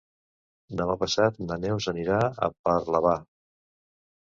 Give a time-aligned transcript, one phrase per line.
[0.79, 3.15] Demà passat na Neus anirà a Parlavà.